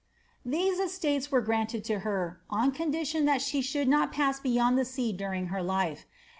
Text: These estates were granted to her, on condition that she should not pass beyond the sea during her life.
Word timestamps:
These 0.43 0.79
estates 0.79 1.31
were 1.31 1.41
granted 1.41 1.83
to 1.83 1.99
her, 1.99 2.41
on 2.49 2.71
condition 2.71 3.25
that 3.25 3.39
she 3.39 3.61
should 3.61 3.87
not 3.87 4.11
pass 4.11 4.39
beyond 4.39 4.79
the 4.79 4.83
sea 4.85 5.13
during 5.13 5.49
her 5.53 5.61
life. 5.61 6.07